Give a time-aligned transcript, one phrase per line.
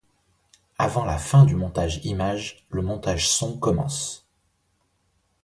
[0.79, 4.27] Avant la fin du montage image, le montage son commence.